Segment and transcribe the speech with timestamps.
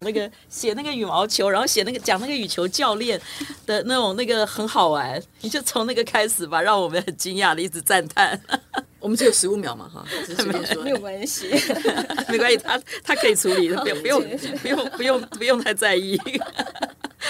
[0.00, 3.20] 那个写那个羽毛球，然后写那个讲那个羽球教练
[3.64, 8.40] 的那种那个很好玩，你就从那个开始吧，让我们很惊讶的一直赞叹。
[8.98, 10.04] 我们只有十五秒嘛，哈，
[10.82, 11.48] 没有关系，
[12.28, 14.20] 没关系，他他可以处理的，不用不用
[14.60, 16.20] 不用不用不用太在意，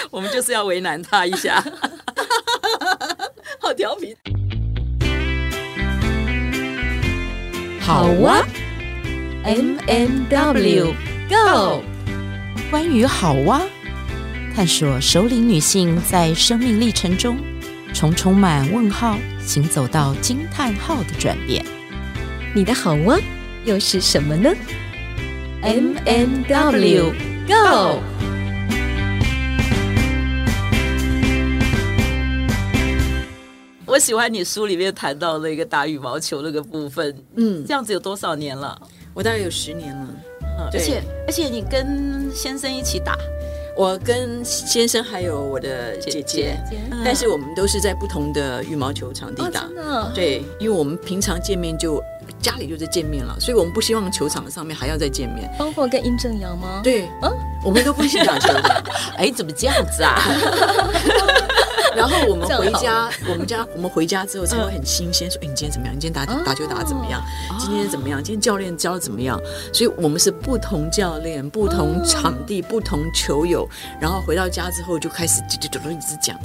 [0.09, 1.63] 我们就是要为难他一下，
[3.59, 4.15] 好调皮。
[7.79, 8.43] 好啊
[9.43, 10.93] ，M M W
[11.29, 11.83] Go，
[12.69, 13.61] 关于好哇，
[14.53, 17.37] 探索首领女性在生命历程中
[17.93, 21.65] 从充满问号，行走到惊叹号的转变。
[22.53, 23.17] 你的好哇
[23.63, 24.53] 又是什么呢
[25.61, 27.13] ？M N W
[27.47, 28.01] Go。
[33.85, 38.77] 我喜欢你书里面谈到那个打羽毛球那个部分，嗯，这样子有多少年了？
[39.13, 40.07] 我大概有十年了，
[40.59, 43.17] 嗯，而且而且你跟先生一起打，
[43.75, 46.57] 我跟先生还有我的姐姐，
[47.03, 52.01] 但是我们都是在不同的羽毛球场地打，哦，对，因为我们平常见面就
[52.41, 55.49] 家里就在见面了，所以我们不希望球场上面还要再见面。
[55.57, 56.81] 包括跟殷正阳吗？
[56.83, 57.31] 对，嗯，
[57.63, 58.83] 我们都不一起打球的。
[59.17, 60.21] 哎，怎么这样子啊？
[61.97, 65.95] 然后我们回家，我们家我们回家之后才会很新鲜，说：“哎，你今天怎么样？
[65.95, 67.19] 你今天打打球打的怎么样？
[67.59, 68.23] 今天怎么样？
[68.23, 69.41] 今天教练教的怎么样？”
[69.73, 73.67] 所以，我们是不同教练、不同场地、不同球友。
[73.99, 76.37] 然后回到家之后，就开始就就就一直讲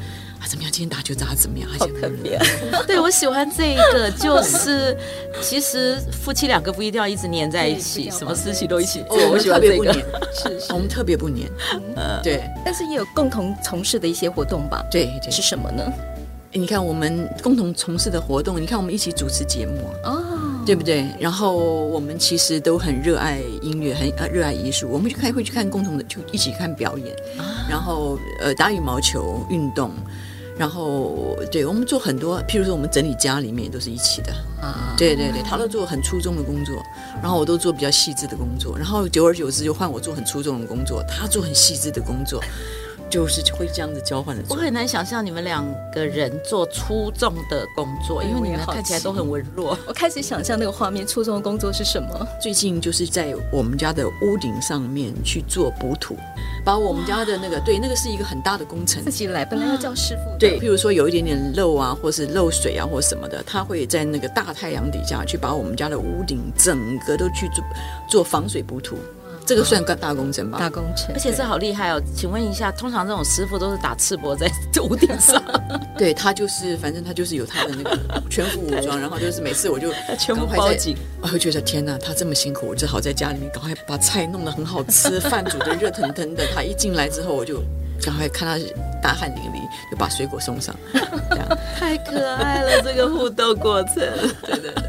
[0.43, 0.73] 啊，怎么样？
[0.73, 1.71] 今天打球打得怎么样？
[1.79, 2.37] 好特别。
[2.85, 4.97] 对，我喜欢这个，就是
[5.41, 9.17] 其实夫妻两个不一定要一直黏在一起，什么事情都一起做。
[9.31, 11.49] 我喜欢这个，是 我们特别不黏。
[11.97, 12.43] 嗯，对。
[12.65, 14.85] 但是也有共同从事的一些活动吧？
[14.91, 15.31] 对对。
[15.31, 15.85] 什么呢？
[16.55, 20.23] 你看我们共同从事的活动，你看我们一起主持节目哦，
[20.67, 21.07] 对不对？
[21.19, 24.89] 然后我们其实都很热爱音乐，很热爱艺术。
[24.91, 27.17] 我们就开会去看共同的，就一起看表演，
[27.71, 29.91] 然后呃打羽毛球运动，
[30.63, 36.81] 然后对我们做很多，譬如说我们整理家里面都是一起的啊，对对对，他都做很粗重的工作，
[37.21, 42.41] 然后我都做比较细致的工作，然后久而久之就换我做很粗重的工作，他做很细致的工作。
[43.13, 44.43] 就是会这样子交换的。
[44.49, 45.63] 我很难想象你们两
[45.95, 49.77] 个人做出众的工作，因为你们看起来都很文弱。
[49.87, 52.27] 我开始想象那个画面，出众的工作是什么？
[52.41, 56.17] 最近就是在我们家的屋顶上面去做补土，
[56.65, 59.05] 把我们家的那个对，那个是一个很大的工程。
[59.05, 60.39] 自己来，本来要叫师傅。
[60.39, 67.63] 对，譬如说有一点点漏啊，或是漏水啊，或什么的，他会在那个大太阳底下去把我们家的屋顶整个都去做
[68.09, 68.97] 做防水补土。
[69.45, 70.59] 这个算个大工程吧？
[70.59, 72.01] 大工程，而且这好厉害哦！
[72.15, 75.43] 请问一下，通常这种师傅都是打赤膊在屋顶上？
[75.99, 77.99] 对，他就是，反正他就是有他的那个
[78.31, 86.45] 全副武装，然后就是每次我就 全部包紧，我会觉得天哪，他这么辛苦，我只好在家里面赶快把菜弄得很好吃，饭煮的热腾腾的。
[86.55, 87.63] 他一进来之后，我就
[88.03, 88.65] 赶快看他
[89.03, 90.75] 大汗淋漓，就把水果送上。
[91.31, 93.95] 这样太可爱了，这个互动过程。
[94.47, 94.83] 对对对。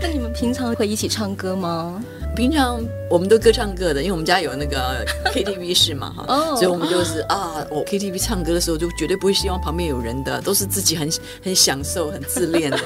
[0.00, 2.02] 那你们平常会一起唱歌吗？
[2.36, 11.10] 平常我们都各唱各的，因为我们家有那个 KTV 室嘛，哈，oh, 所以我们就是 啊，我 KTV 唱歌的时候就绝对不会希望旁边有人的，都是自己很
[11.42, 12.78] 很享受、很自恋的。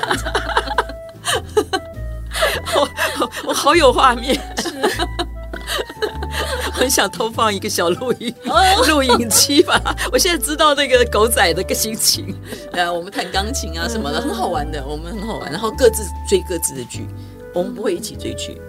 [2.77, 2.81] 我
[3.21, 4.41] 我，我好有画面，
[6.72, 8.33] 很想偷放一个小录音
[8.89, 9.81] 录影机吧。
[10.12, 12.34] 我现在知道那个狗仔的个心情，
[12.72, 15.50] 呃，我们弹钢琴啊什么的，很好玩的，我们很好玩。
[15.50, 17.09] 然后各自追各自的剧，
[17.53, 18.60] 我们不会一起追剧。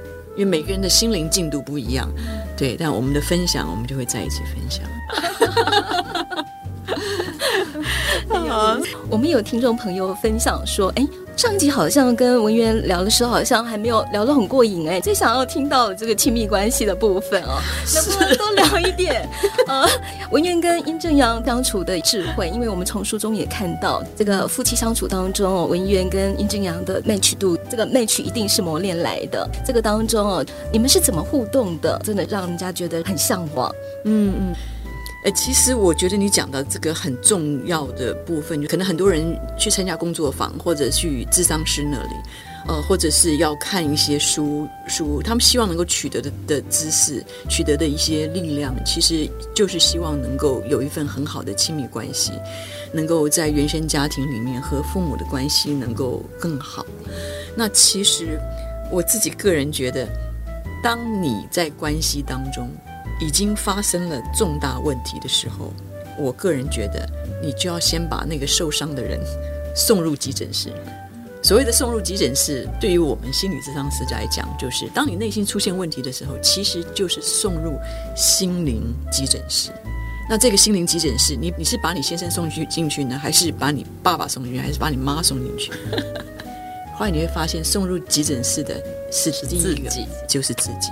[0.42, 2.10] 因为每个人的心灵进度不一样，
[2.58, 4.84] 对，但我们的分享，我们就会在一起分享。
[9.10, 11.06] 我们有听众朋友分享说，哎。
[11.38, 17.58] 上集好像跟文渊聊的时候，好像还没有聊得很过瘾哎，最想要听到这个亲密关系的部分哦，
[17.96, 19.28] 能不能多聊一点？
[19.66, 19.88] 呃，
[20.30, 29.50] 文渊跟殷正阳相处的智慧，因为我们从书中也看到，这个夫妻相处当中哦，文渊跟殷正阳的 match 度，这个 match 一定是磨练来的。
[29.66, 32.00] 这个当中哦，你们是怎么互动的？
[32.04, 33.74] 真的让人家觉得很向往。
[34.04, 34.54] 嗯嗯。
[35.24, 42.16] 哎，其实我觉得你讲的这个很重要的部分，就可能很多人去参加工作坊，或者去智商师那里，
[42.68, 52.32] 呃，或者是要看一些书书，他们希望能够取得的的知识，取得的一些力量，其实就是希望能够有一份很好的亲密关系，
[52.92, 56.84] 能够在原生家庭里面和父母的关系能够更好。
[57.56, 58.40] 那其实
[58.90, 60.08] 我自己个人觉得，
[60.82, 62.68] 当你在关系当中，
[63.22, 65.72] 已经发生了重大问题的时候，
[66.18, 67.08] 我个人觉得，
[67.42, 69.20] 你就要先把那个受伤的人
[69.76, 70.74] 送入急诊室，
[71.44, 77.74] 所谓的送入急诊室，对于我们心理咨商师来讲，就是当你内心出现问题的时候，其实就是送入
[78.16, 79.70] 心灵急诊室。
[80.30, 85.72] 那这个心灵急诊室，你你是把你先生送去进去呢，还是把你爸爸送进去，还是把你妈送进去？
[86.98, 88.82] 后来你会发现，送入急诊室的
[89.12, 90.90] 是自己，就是自己。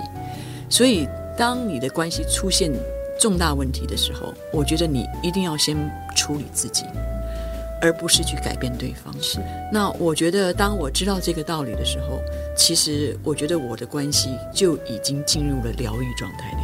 [0.68, 1.08] 所以，
[1.40, 2.70] 当你的关系出现
[3.18, 5.74] 重大问题的时候，我觉得你一定要先
[6.14, 6.84] 处理自己。
[7.80, 9.10] 而不是去改变对方。
[9.22, 9.38] 是，
[9.72, 12.20] 那我觉得，当我知道这个道理的时候，
[12.54, 16.58] 其实我觉得我的关系就已经进入了疗愈状态了。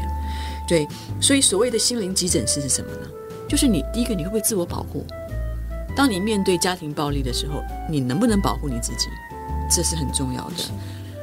[0.68, 0.86] 对，
[1.22, 3.08] 所以所谓的心灵急诊室是什么呢？
[3.48, 5.06] 就是你第一个，你会不会自我保护？
[5.96, 9.08] 当你面对家庭暴力的时候，你能不能保护你自己？
[9.70, 10.56] 这是很重要的。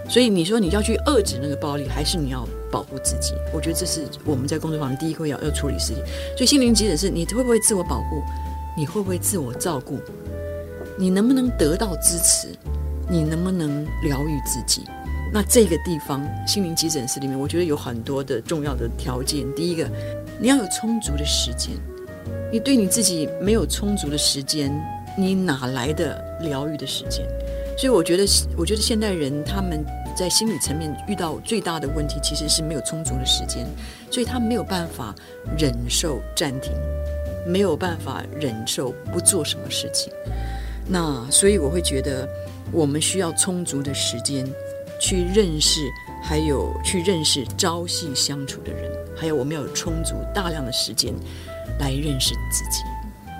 [0.10, 3.34] 所以你说你要去遏制那个暴力，还是你要保护自己？
[3.54, 5.98] 我觉得这是我们在工作坊第一个要要处理事情。
[6.36, 8.22] 所以心灵急诊室，你会不会自我保护？
[8.76, 10.00] 你会不会自我照顾？
[10.98, 12.50] 你能不能得到支持？
[13.10, 14.84] 你能不能疗愈自己？
[15.32, 19.46] 那这个地方心灵急诊室里面，我觉得有很多的重要的条件。
[19.56, 19.90] 第一个，
[20.40, 21.72] 你要有充足的时间。
[22.52, 24.72] 你对你自己没有充足的时间，
[25.18, 27.26] 你哪来的疗愈的时间？
[27.78, 28.26] 所以我觉得，
[28.58, 29.86] 我觉得现代人他们
[30.16, 33.66] 在心理层面遇到最大的问题，其实是没有充足的时间，
[34.10, 35.14] 所以他没有办法
[35.58, 36.72] 忍受暂停。
[37.46, 40.14] 没有办法忍受不做什么事情，
[40.88, 42.26] 那所以我会觉得
[42.72, 44.50] 我们需要充足的时间
[44.98, 45.82] 去认识，
[46.24, 51.14] 还有去认识朝夕相处的人，还有我们要有充足大量的时间
[51.82, 52.82] 来认识自己。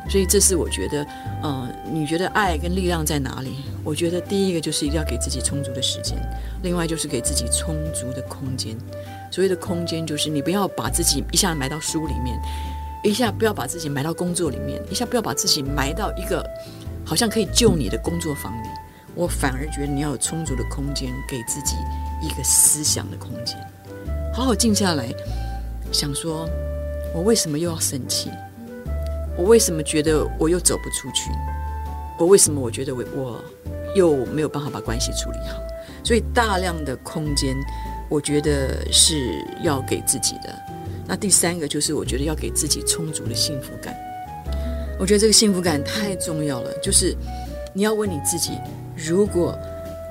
[0.10, 1.06] 所以这是我觉得，
[1.44, 3.56] 嗯、你觉得爱跟力量在哪里？
[3.84, 6.18] 我觉得第一个就是一定要给自己充足的时间，
[6.62, 8.78] 另外就是给自己充足的空间。
[9.32, 12.38] 所谓的空间，就是你不要把自己一下埋到书里面。
[13.04, 16.42] 一下不要把自己埋到工作里面，一下不要把自己埋到一个
[17.04, 18.68] 好像可以救你的工作房里。
[19.14, 21.76] 我反而觉得你要有充足的空间，给自己
[22.22, 23.58] 一个思想的空间，
[24.34, 25.14] 好好静下来，
[25.92, 26.50] 想说：
[27.14, 28.32] 我为什么又要生气？
[29.38, 31.30] 我为什么觉得我又走不出去？
[32.20, 33.44] 我为什么我觉得我我
[33.96, 35.60] 又没有办法把关系处理好？
[36.04, 37.56] 所以大量的空间，
[38.10, 40.54] 我觉得是要给自己的。
[41.08, 43.96] 那第三个就是，我觉得要给自己充足的幸福感。
[45.00, 46.72] 我觉得这个幸福感太重要了。
[46.82, 47.16] 就是
[47.74, 48.52] 你要问你自己：
[48.96, 49.58] 如果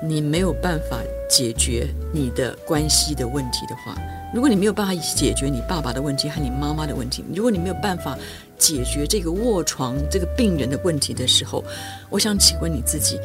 [0.03, 0.99] 你没有办法
[1.29, 3.95] 解决你的关系的问题的话，
[4.33, 8.17] 如果你没有办法解决你爸爸的问题和你妈妈的问题，如果你没有办法
[8.57, 11.63] 解决这个卧床这个病人的问题的时候，
[12.09, 13.19] 我想请问你自己：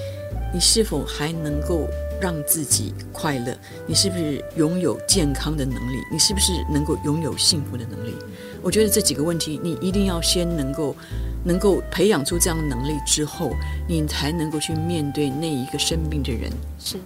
[0.52, 1.88] 你是否还能够？
[2.20, 6.00] 让自己快乐，你是不是拥有健康的能力？
[6.10, 8.12] 你是不是能够拥有幸福的能力？
[8.60, 10.96] 我觉得这几个问题，你一定要先能够，
[11.44, 13.52] 能够培养出这样的能力之后，
[13.86, 16.50] 你才能够去面对那一个生病的人。
[16.80, 16.96] 是，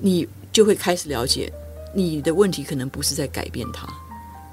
[0.00, 1.52] 你就会开始了解，
[1.92, 3.88] 你的问题可能不是在改变他，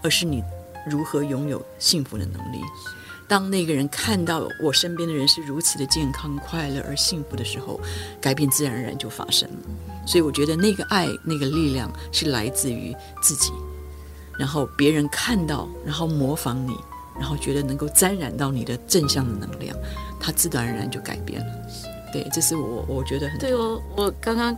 [0.02, 0.44] 而是你
[0.90, 2.62] 如何拥有幸福的能力。
[3.28, 7.78] 当那个人看到我身边的人是如此的健康、快乐而幸福的时候，
[8.22, 9.58] 改变自然而然就发生了。
[10.06, 13.52] 所以我觉得那个爱、那个力量是来自于自己，
[14.40, 16.74] 然后别人看到，然后模仿你，
[17.20, 19.76] 然后觉得能够沾染到你的正向的能量，
[20.22, 21.48] 他自然而然就改变了。
[22.14, 23.82] 对，这是我我觉得很对哦。
[23.98, 24.56] 我刚刚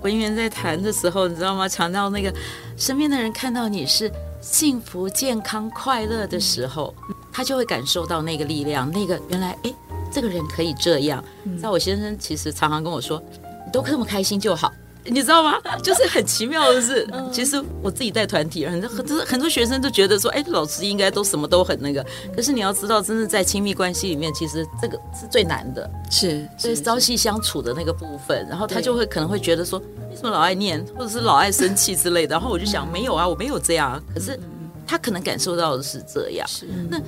[0.00, 1.68] 文员在谈的时候，你知道吗？
[1.68, 2.34] 强调那个
[2.76, 4.10] 身边的人看到你是
[4.42, 6.94] 幸福、健康、快乐的时候。
[7.34, 9.74] 他就会感受到那个力量，那个原来哎，
[10.12, 11.24] 这个人可以这样。
[11.58, 13.18] 在、嗯、我先生其实常常跟我说
[13.64, 14.70] ：“你都这么开心就好。”
[15.04, 15.60] 你知道吗？
[15.82, 22.04] 就是很奇妙的是，其实我自己带团体，很多很多很多学生都觉得说：“哎，老师应该都什么都很那个。”
[22.34, 28.46] 可是你要知道，真的在亲密关系里面，其实这个是最难的，是所以朝夕相处的那个部分。
[28.48, 29.78] 然后他就会可能会觉得说
[30.10, 34.38] ：“为什么老爱念，或者是老爱生气之类的？”然后我就想：“没有啊，我没有这样。”可是
[34.86, 36.46] 他可能感受到的是这样。
[36.46, 37.00] 是那。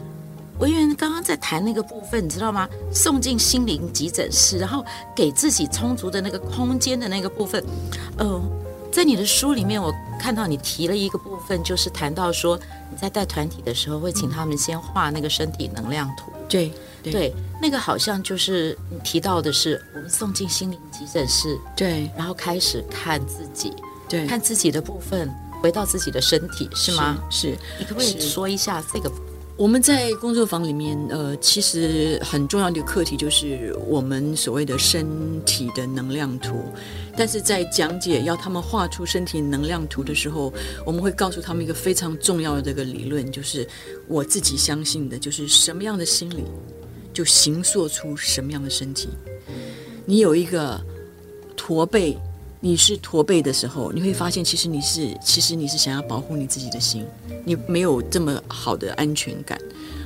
[0.58, 2.68] 文员刚刚在谈那个部分，你知道吗？
[2.92, 4.84] 送进心灵急诊室，然后
[5.14, 7.62] 给自己充足的那个空间的那个部分。
[8.18, 8.40] 呃，
[8.92, 12.58] 在你的书里面，我看到你提了一个部分，就是谈到说
[12.90, 16.32] 你在带团体的时候，会请他们先画那个身体能量图。
[16.48, 23.72] 对对，对，那个好像就是你提到的是我们送进心灵急诊室，对，然后开始看自己，
[24.08, 25.28] 对，看自己的部分，
[25.60, 27.18] 回到自己的身体，是吗？
[27.28, 29.10] 是，是，你可不可以说一下这个？
[29.56, 35.06] 我们在工作坊里面，呃，其实很重要的课题就是我们所谓的身
[35.44, 36.60] 体的能量图。
[37.16, 40.52] 但是在讲解要他们画出身体能量图的时候，
[40.84, 43.64] 我们会告诉他们一个非常重要的这个理论，就是
[44.08, 46.42] 我自己相信的，就是什么样的心理，
[47.12, 49.08] 就形塑出什么样的身体。
[50.04, 50.84] 你有一个
[51.56, 52.18] 驼背，
[52.64, 57.04] 你是驼背的时候，你会发现其实你是其实你是想要保护你自己的心，
[57.44, 59.58] 你没有这么好的安全感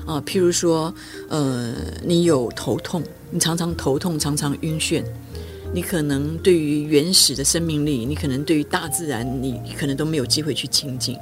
[0.04, 0.20] 啊。
[0.26, 0.92] 譬如说，
[1.28, 1.72] 呃，
[2.04, 3.00] 你有头痛，
[3.30, 5.04] 你常常头痛，常常晕眩。
[5.72, 11.16] 你可能对于原始的生命力，你可能对于大自然，你可能都没有机会去亲近，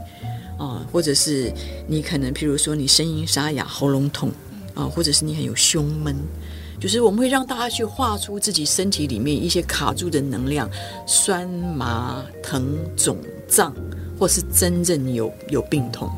[0.57, 1.53] 啊，或者是
[1.87, 4.33] 你可能，譬如说你声音沙哑、喉咙痛，
[4.73, 6.17] 啊，或者是你很有胸闷，
[6.81, 10.69] 就是我们会让大家去画出自己身体里面一些卡住的能量，
[11.07, 13.17] 酸麻疼肿
[13.49, 13.75] 胀，
[14.19, 16.11] 或是真正有有病痛。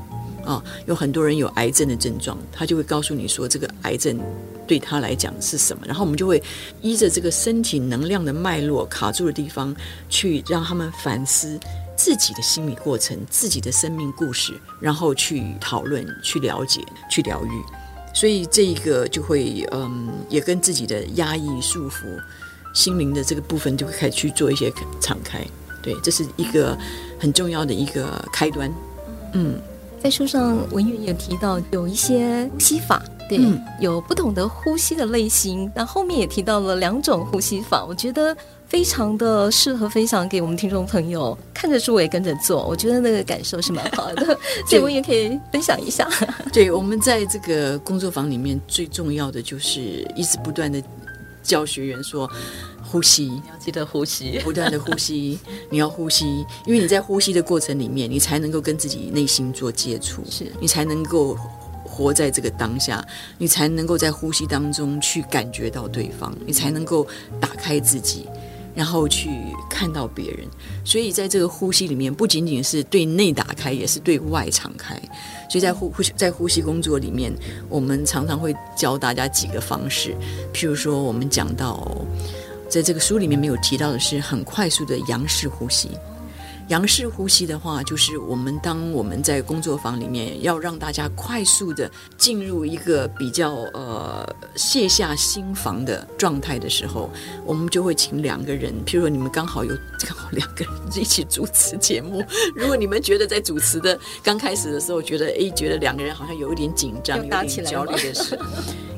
[0.44, 4.18] 啊，有很多人有癌症的症状，他就会告诉你说这个癌症
[4.66, 6.42] 对他来讲是什么，然后我们就会
[6.80, 9.76] 依着这个身体能量的脉络卡住的地方，
[10.08, 11.60] 去让他们反思
[11.98, 17.77] 自己的心理过程、自己的生命故事，然后去讨论、去了解、去疗愈。
[18.18, 22.02] 所以这一个就会，嗯，也跟自己的压抑、束缚、
[22.74, 25.38] 心灵的这个部分就会开始去做一些敞开。
[25.80, 26.76] 对，这是一个
[27.16, 28.68] 很重要的一个开端。
[29.34, 29.54] 嗯。
[30.02, 35.70] 在书上，文员也提到有一些呼吸法，对，嗯、有不同的呼吸的类型。
[35.72, 38.36] 那后面也提到了两种呼吸法，我觉得
[38.68, 41.36] 非常的适合分享给我们听众朋友。
[41.54, 44.38] 看着书，我也跟着做，我觉得那个感受是蛮好的。
[44.68, 46.08] 所以我也可以分享一下。
[46.52, 50.82] 对，我们在这个工作坊里面，最重要的就是一直不断的
[51.42, 52.30] 教学员说。
[52.90, 55.38] 呼吸，你要记得呼吸，不断的呼吸。
[55.68, 56.24] 你要呼吸，
[56.64, 61.36] 因为你在呼吸的过程里面，你才能够跟自己内心做接触，是你才能够
[61.84, 63.06] 活在这个当下，
[63.36, 67.06] 你才能够在呼吸当中去感觉到对方，你才能够
[67.38, 68.26] 打开自己，
[68.74, 69.30] 然后去
[69.68, 70.46] 看到别人。
[70.84, 74.94] 所以在这个呼吸里面，不仅仅是对内打开，也是对外敞开。
[75.50, 77.32] 所以在呼呼在呼吸工作里面，
[77.68, 80.14] 我们常常会教大家几个方式，
[80.52, 81.96] 譬如说，我们讲到。
[82.70, 85.88] 在这个书里面没有提到的是很快速的仰式呼吸。
[86.68, 97.10] 杨式呼吸的话，就是我们当我们在工作坊里面要让大家快速的进入一个比较呃卸下心防的状态的时候，
[97.46, 99.74] 我们就会请两个人，譬如说你们刚好有
[100.06, 102.22] 刚好两个人一起主持节目。
[102.54, 108.44] 如果你们觉得在主持的刚开始的时候觉得哎觉得两个人好像有一点紧张，有点焦虑的时候，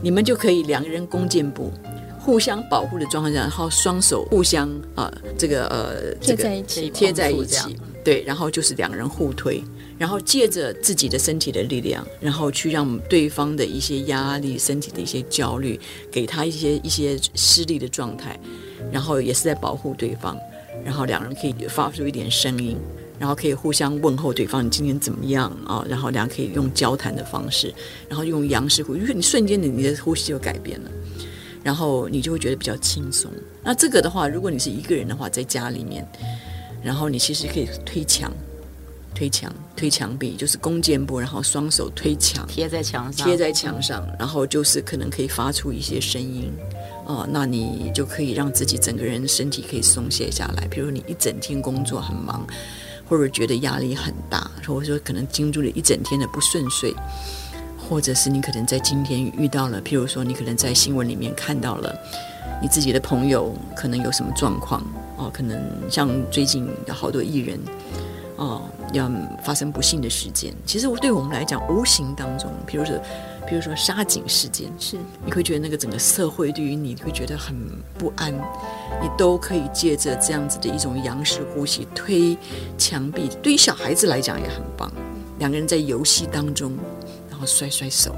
[0.02, 1.72] 你们就可以两个人弓箭步。
[2.20, 9.62] 互相保护的状况下，然后双手互相啊、呃，这个呃，贴在一起，贴在一起，对，然后就是两人互推，
[9.98, 18.38] 然后借着自己的身体的力量，然后去让对方的一些压力、身体的一些焦虑，给他一些一些施力的状态，
[18.92, 20.36] 然后也是在保护对方，
[20.84, 22.76] 然后两人可以发出一点声音，
[23.18, 25.84] 然后可以互相问候对方，你今天怎么样啊？
[25.88, 27.72] 然后两人可以用交谈的方式，
[28.08, 30.90] 然后用杨式呼吸，因为你瞬间的你的呼吸就改变了。
[31.62, 33.30] 然后你就会觉得比较轻松。
[33.62, 36.06] 那这个的话，如果你是一个人的话，在家里面，
[36.82, 38.32] 然后你其实可以推墙、
[39.14, 46.50] 推墙、推墙壁，就是弓箭步，然后双手推墙，贴在墙上，贴在墙上，然后就是可能可以发出一些声音。
[47.06, 50.66] 哦，那你就可以让自己整个人身体可以松懈下来。
[50.68, 52.46] 比如你一整天工作很忙，
[53.08, 56.94] 或者觉得压力很大，或者说可能经历了一整天的不顺遂。
[57.90, 61.92] 或者是你可能在今天遇到了，譬如说你可能在新闻里面看到了
[62.62, 64.80] 你自己的朋友可能有什么状况
[65.16, 67.58] 哦，可能像最近有好多艺人
[68.36, 69.10] 哦要
[69.42, 70.54] 发生不幸的事件。
[70.64, 72.94] 其实对我们来讲，无形当中，譬如说，
[73.48, 77.56] 譬如说杀警事件，是你会觉得那个整个社会对于你会觉得很
[77.98, 78.32] 不安，
[79.02, 82.38] 你都可以借着这样子的一种仰式呼吸推
[82.78, 83.28] 墙壁。
[83.42, 84.88] 对于小孩子来讲也很棒，
[85.40, 86.72] 两个人在游戏当中。
[87.46, 88.14] 甩甩手，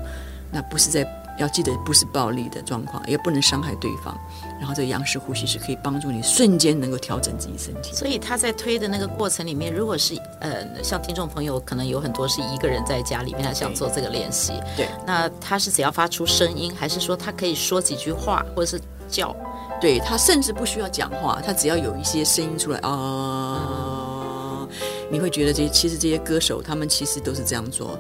[0.50, 1.07] 那不是在
[1.38, 4.17] 要记得不是暴力的状况，也不能伤害对方。
[4.61, 7.93] 然后这个杨式呼吸是可以帮助你瞬间能够调整自己身体。
[7.95, 19.35] 所以他在推的那个过程里面，如果是呃像听众朋友可能有很多是一个人在家里面，他想做这个练习，对，那他是只要发出声音，还是说他可以说几句话，或者是叫？
[19.81, 24.69] 对，他甚至不需要讲话，他只要有一些声音出来啊、呃，
[25.11, 27.99] 你会觉得这其实这些歌手他们其实都是这样做。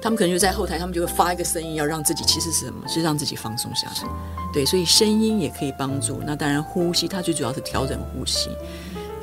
[0.00, 2.86] 他们可能就在后台，他们就会发一个声音，要让自己其实是什么？
[2.86, 3.94] 是让自己放松下来。
[4.52, 6.20] 对，所以声音也可以帮助。
[6.24, 8.50] 那当然，呼吸它最主要是调整呼吸。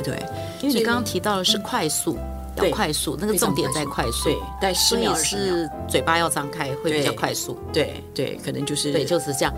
[0.03, 0.21] 对，
[0.61, 2.17] 因为你刚刚提到的是快速，
[2.57, 4.25] 要快速，那个重点在快速。
[4.25, 7.57] 对，但十秒是嘴巴要张开，会比较快速。
[7.71, 9.53] 对对，可能就是对，就是这样，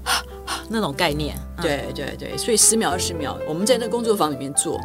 [0.68, 1.36] 那种概念。
[1.60, 4.80] 对对对，所以十秒二十秒，我们在那工作坊里面做。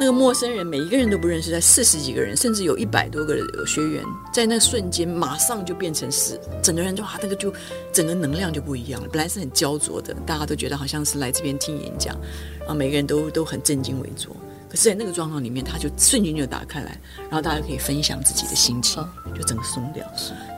[0.00, 3.36] 那个陌生人每一个人都不认识，在四十几个人，甚至有一百多个
[3.66, 7.52] 学员，在那瞬间马上就变成是整个人就哇，那个就
[7.92, 9.08] 整个能量就不一样了。
[9.10, 12.16] 本来是很焦灼的，大家都觉得好像是来这边听演讲，
[12.60, 14.36] 然后每个人都都很正襟危坐。
[14.68, 19.02] 可是，在那个状况里面，他就瞬间就打开来，然后大家可以分享自己的心情，
[19.34, 20.06] 就整个松掉。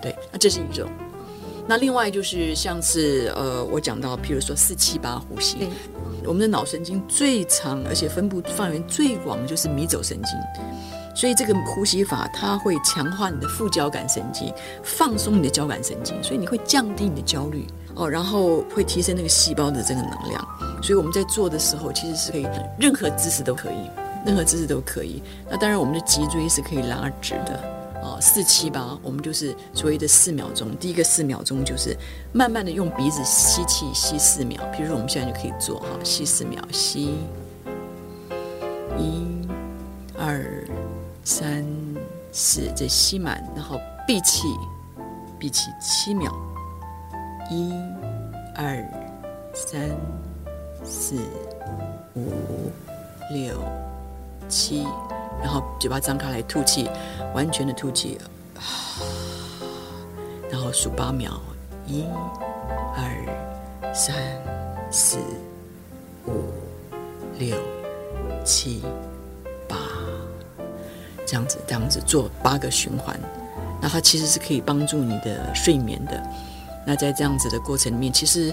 [0.02, 0.90] 对，那这是一种。
[1.70, 5.68] 那另外就是像是呃，我讲到，譬如说四七八呼吸。
[6.26, 10.36] 我们的脑神经最长，而且分布范围最广的就是迷走神经，
[11.14, 20.44] 所以这个呼吸法它会强化你的副交感神经，放松你的交感神经，所以你会降低你的焦虑哦，然后会提升那个细胞的这个能量。
[20.82, 22.48] 所以我们在做的时候，其实是可以
[22.80, 23.88] 任何姿势都可以，
[24.26, 25.22] 任何姿势都可以。
[25.48, 27.79] 那当然，我们的脊椎是可以拉直的。
[28.02, 30.74] 哦，四七八，我们就是所谓的四秒钟。
[30.76, 31.96] 第一个四秒钟就是
[32.32, 34.62] 慢慢的用鼻子吸气，吸四秒。
[34.74, 37.14] 比如说我们现在就可以做哈，吸四秒，吸
[38.98, 39.46] 一、
[40.18, 40.66] 二、
[41.24, 41.64] 三、
[42.32, 44.48] 四，再吸满，然后闭气，
[45.38, 46.32] 闭气七秒，
[47.50, 47.72] 一、
[48.56, 48.82] 二、
[49.54, 49.90] 三、
[50.84, 51.16] 四、
[52.14, 52.32] 五、
[53.30, 53.62] 六、
[54.48, 54.86] 七。
[55.42, 56.86] 然后嘴巴张开来吐气，
[57.34, 58.18] 完全的吐气，
[60.50, 61.40] 然后数八秒，
[61.86, 62.04] 一、
[62.94, 64.14] 二、三、
[64.90, 65.16] 四、
[66.26, 66.52] 五、
[67.38, 67.56] 六、
[68.44, 68.82] 七、
[69.66, 69.78] 八，
[71.24, 73.18] 这样子，这样子做八个循环，
[73.80, 76.22] 那它其实是可以帮助你的睡眠的。
[76.86, 78.52] 那在这样子的过程里面，其实。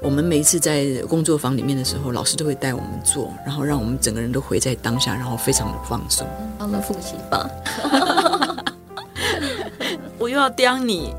[0.00, 6.26] 我们每一次在工作坊里面的时候，老师都会带我们做，然后让我们整个人都回在当下，然后非常的放松。
[6.56, 7.50] 帮了复习吧，
[10.18, 11.12] 我又要刁你，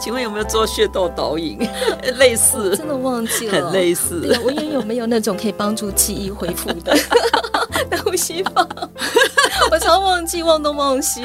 [0.00, 1.58] 请问有没有做血豆导引？
[2.18, 4.38] 类似，真的忘记了，很类似。
[4.44, 6.94] 我也有没有那种可以帮助记忆恢复的
[8.04, 8.66] 呼吸法？
[9.76, 11.22] 我常忘记，忘东忘西。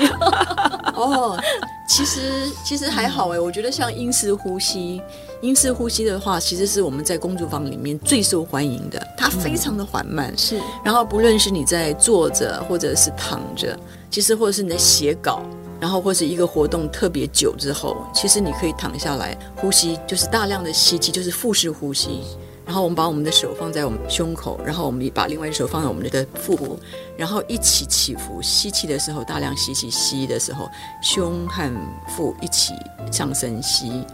[0.93, 1.41] 哦，
[1.87, 5.01] 其实其实还好哎，我觉得像英式呼吸。
[5.39, 9.01] 英式呼吸的话，其实是我们在工作坊里面最受欢迎的。
[9.17, 10.59] 它非常的缓慢，是。
[10.83, 13.79] 然后不论是你在坐着，或者是躺着，
[14.09, 15.41] 其实或者是你在写稿，
[15.79, 22.19] 然后或是一个活动特别久之后，其实你可以躺下来呼吸，就是大量的吸气，就是腹式呼吸。
[22.65, 26.79] 然后我们把我们的手放在我们胸口，然后我们把另外一手放在我们的腹部，
[27.17, 28.41] 然后一起起伏。
[28.41, 30.69] 吸气的时候大量吸气，吸的时候
[31.01, 31.69] 胸和
[32.07, 32.73] 腹一起
[33.11, 34.05] 上升吸。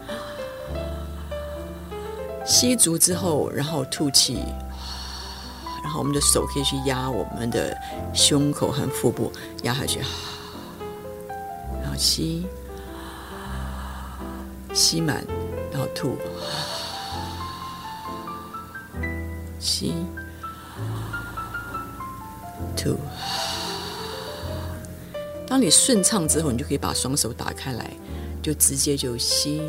[2.46, 4.42] 吸足之后，然后吐气，
[5.84, 7.78] 然后我们的手可以去压我们的
[8.14, 9.32] 胸口和腹部，
[9.64, 10.00] 压下去，
[11.82, 12.48] 然后吸，
[14.74, 15.24] 吸满，
[15.72, 16.16] 然后吐，
[19.68, 19.94] 吸，
[22.78, 22.98] 吐。
[25.46, 27.92] 当你顺畅之后，你就可以把双手打开来，
[28.42, 29.62] 就直接就吸。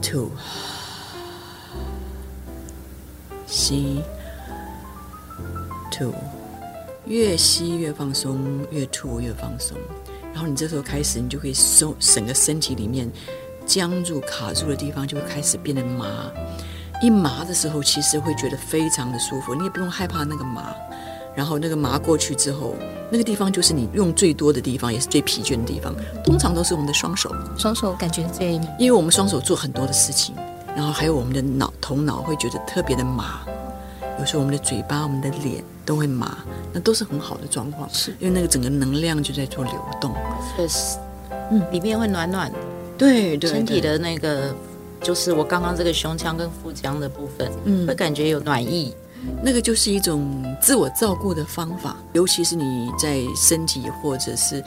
[0.00, 0.30] 吐，
[3.46, 4.02] 吸，
[5.90, 6.14] 吐，
[7.06, 9.76] 越吸越放松，越吐越放松。
[10.32, 13.10] 然后你这时候开始，你就可以收整个身体里面
[13.66, 16.30] 僵住、卡住的地方就会开始变得麻。
[17.02, 20.74] 一麻的时候，其实会觉得非常的舒服，你也不用害怕那个麻。
[21.36, 22.76] 然后那个麻过去之后，
[23.10, 25.92] 那个地方就是你用最多的地方，也是最疲倦的地方。
[26.24, 30.32] 通常都是我们的双手，双手感觉最，因为我们双手做很多的事情，
[30.76, 33.40] 然后还有我们的脑头脑会觉得特别的麻。
[34.20, 36.38] 有时候我们的嘴巴、我们的脸都会麻，
[36.72, 40.14] 那都是很好的状况，是因为那个整个能量就在做流动。
[40.56, 40.96] 确实，
[41.50, 42.58] 嗯，里面会暖暖的，
[42.96, 44.54] 对对，身体的那个
[45.04, 48.92] 就是我刚刚这个胸腔跟腹腔的部分，嗯，会感觉有暖意。
[49.42, 54.62] 那个就是一种自我照顾的方法，尤其是你在身体或者是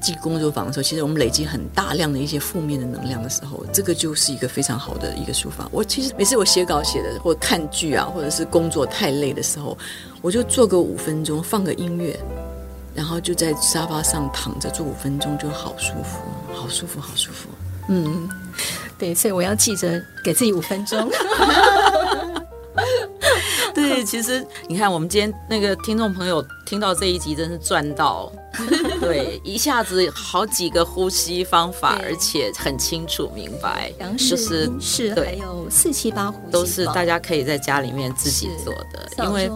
[0.00, 5.68] 进工作坊的时候，其实我们累积很大量的一些负面的能量的时候，这个就是一个非常好的一个抒发。
[5.72, 9.76] 我其实每次我写稿写的，或看剧啊，或者是工作太累的时候，
[10.22, 12.16] 我就做个五分钟，放个音乐，
[12.94, 16.20] 然后就在沙发上躺着坐五分钟，就好舒服，
[16.54, 17.48] 好舒服，好舒服。
[17.92, 18.28] 嗯，
[18.96, 21.10] 对，所以我要记着给自己五分钟。
[23.88, 28.30] 对，其实你看，我们今天那个听众朋友听到这一集，真是赚到。
[29.00, 39.24] 对，一下子好几个呼吸方法，而且很清楚明白，就是是还有四七八呼吸，都是大家可以在家里面自己做的。
[39.24, 39.48] 因为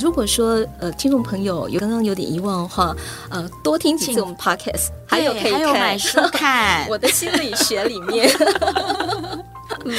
[0.00, 2.94] 如果说呃，听众朋友有刚刚有点遗忘的话，
[3.30, 8.28] 呃，多听几次我们 podcast，还有可以买书看 《我的心理学》里面，
[9.86, 9.94] 嗯，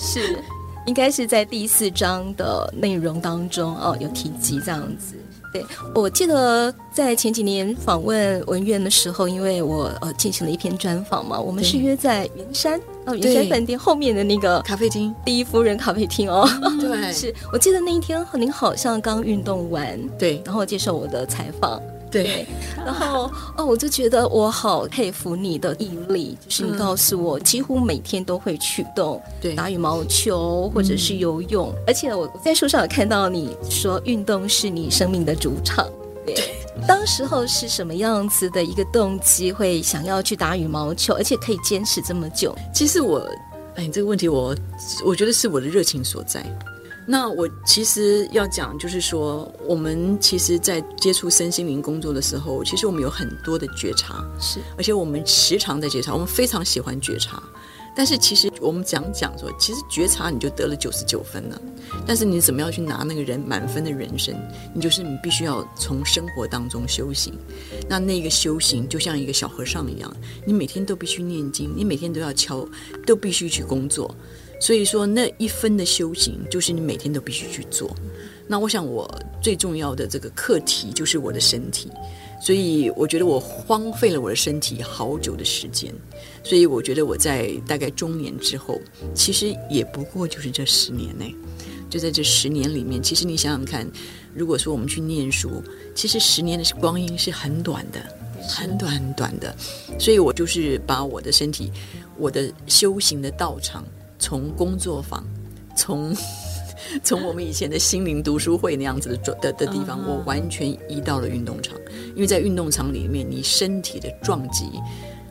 [0.00, 0.42] 是。
[0.86, 5.16] 应该是在第四章的内容当中哦，有提及这样子。
[5.52, 5.62] 对，
[5.94, 16.48] 我记得在前几年访问文苑的时候，因为我呃进行了一篇专访嘛，我们是约在圆山哦，圆山饭店后面的那个咖啡厅，第一夫人咖啡厅哦。
[16.80, 21.78] 对，是我记得那一天您好像刚运动完，对，然后接受我的采访。
[22.12, 22.46] 对，
[22.76, 35.88] 然后哦，我就觉得我好佩服你的毅力，就是你告诉我，几乎每天都会去动，对，打羽毛球或者是游泳，嗯、而且我在书上有看到你说运动是你生命的主场。
[36.26, 36.44] 对，对，
[36.86, 42.54] 当时候是什么样子的一个动机，会想要去打羽毛球，而且可以坚持这么久？
[42.74, 43.18] 其实我，
[43.74, 44.54] 哎，你这个问题我
[45.04, 46.44] 我觉得是我的热情所在。
[47.06, 57.42] 那我其实要讲，就是说，我们其实，在接触身心灵工作的时候，其实我们有很多的觉察，是，而且我们时常在觉察，我们非常喜欢觉察。
[57.94, 61.60] 但是，其实我们讲讲说，其实觉察你就得了九十九分了。
[62.06, 64.34] 但是，你怎么样去拿那个人满分的人生？
[64.72, 67.34] 你就是你必须要从生活当中修行。
[67.86, 70.10] 那那个修行就像一个小和尚一样，
[70.46, 72.66] 你每天都必须念经，你每天都要敲，
[73.04, 74.14] 都必须去工作。
[74.62, 77.90] 所以说，那一分的修行就是你每天都必须去做。
[78.46, 81.90] 那我想，我最重要的这个课题就是我的身体。
[82.40, 85.92] 所以，我觉得我荒废了我的身体好久的时间。
[86.44, 88.80] 所以，我觉得我在大概中年之后，
[89.16, 91.34] 其实也不过就是这十年内。
[91.90, 93.84] 就在这十年里面，其实你想想看，
[94.32, 95.60] 如果说我们去念书，
[95.92, 98.00] 其实十年的光阴是很短的，
[98.48, 99.52] 很短很短的。
[99.98, 101.72] 所以我就是把我的身体，
[102.16, 103.84] 我的修行的道场。
[104.22, 105.26] 从工作坊，
[105.76, 106.14] 从
[107.02, 111.76] 从我们以前的心灵读书会那样子的的的地方，我完全移到了运动场。
[112.14, 114.66] 因为在运动场里面，你身体的撞击，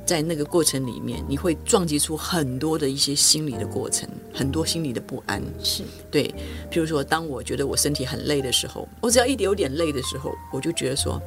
[0.05, 5.41] 在那个过程里面，你会撞击出很多的一些心理的过程，很多心理的不安。
[5.63, 6.27] 是对，
[6.69, 11.21] 譬如说，当我觉得我身体很累的时候，我只要一点有点累的时候，我就觉得说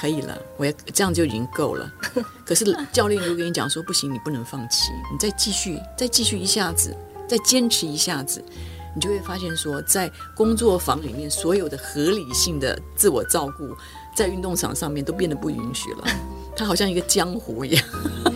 [0.00, 1.92] 可以了，我要这样就已经够了。
[2.44, 6.96] 可是教练就跟你讲说，不行，你不能放弃，你再继续，再继续一下子。
[7.28, 8.44] 再坚持一下子，
[8.94, 13.74] 你就会发现说，在工作坊里面所有的合理性的自我照顾，
[14.14, 16.04] 在运动场上面都变得不允许了。
[16.54, 17.82] 它好像一个江湖一样，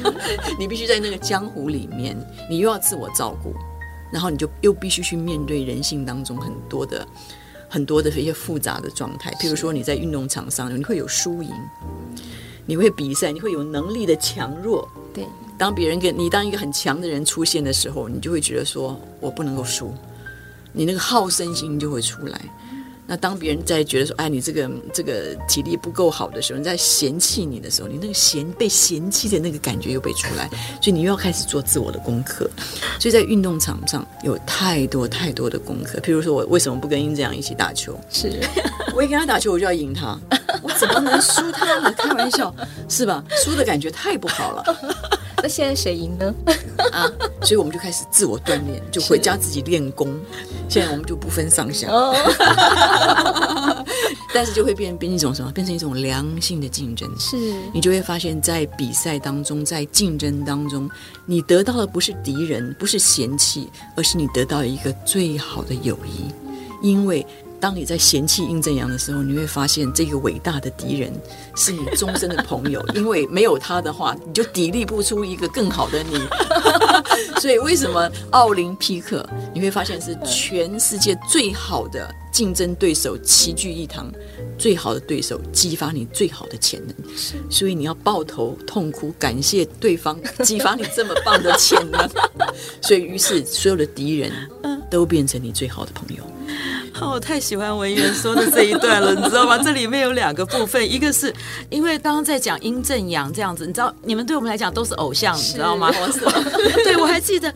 [0.59, 2.17] 你必须在那个江湖里面，
[2.49, 3.55] 你又要自我照顾，
[4.11, 7.07] 然后你就又必须去面对人性当中很多的、
[7.77, 9.31] 很多的一些复杂的状态。
[9.33, 11.51] 譬如说，你在运动场上，你会有输赢，
[12.65, 15.27] 你会比赛，你会有能力的强弱，对。
[15.59, 19.93] 当别人跟你当一个很强的人出现的时候，你就会觉得说我不能够输，
[20.73, 22.41] 你那个好胜心就会出来。
[23.07, 30.49] 那当别人在觉得说哎，你这个这个体力不够好的时候，你在嫌弃你的时候，你那个嫌被嫌弃的那个感觉又被出来，
[30.83, 32.51] 所以你又要开始做自我的功课。
[32.99, 36.01] 所以在运动场上有太多太多的功课。
[36.01, 37.99] 譬如说我为什么不跟英这样一起打球？
[38.11, 38.41] 是
[38.97, 40.19] 我一跟他打球，我就要赢他，
[40.63, 41.93] 我怎么能输他呢？
[41.97, 42.55] 开玩笑
[42.89, 43.23] 是吧？
[43.45, 44.65] 输的感觉太不好了。
[45.43, 46.35] 那现在谁赢呢？
[46.93, 47.11] 啊，
[47.43, 50.09] 所以我们就开始自我锻炼，就回家自己练功。
[50.69, 52.15] 现在我们就不分上下，哦、
[54.35, 55.53] 但是就会变变一种什么？
[55.53, 57.09] 变成一种良性的竞争。
[57.19, 57.37] 是
[57.73, 60.91] 你就会发现，在比赛当中，在竞争当中，
[61.27, 66.33] 你得到的不是敌人，不是嫌弃，而是你得到一个最好的友谊，
[66.83, 67.25] 因为。
[67.67, 71.13] 当你在嫌弃殷正阳的时候，你会发现这个伟大的敌人
[71.57, 76.17] 是你终身的朋友，因为没有他的话，你就砥砺不出一个更好的你。
[77.43, 84.13] 所以，为什么奥林匹克你会发现是全世界最好的竞争对手齐聚一堂，
[84.57, 86.95] 最好的对手激发你最好的潜能。
[87.51, 92.09] 所以你要抱头痛哭，感谢对方激发你这么棒的潜能。
[92.81, 94.31] 所以，于是所有的敌人
[94.89, 96.23] 都变成你最好的朋友。
[97.01, 99.59] 哦，我太喜欢文媛说的这一段了，你知道吗？
[99.63, 101.33] 这里面有两个部分，一个是
[101.69, 105.93] 因为刚刚在讲阴正阳这样子，你知道，你们对我们来讲都是偶像，你知道吗？
[106.01, 106.21] 我是
[106.85, 107.53] 对，我还记得，